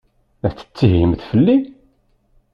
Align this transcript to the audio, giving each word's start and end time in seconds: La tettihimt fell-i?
La 0.41 0.49
tettihimt 0.57 1.21
fell-i? 1.29 1.57